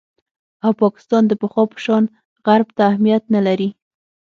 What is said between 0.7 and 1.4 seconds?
پاکستان د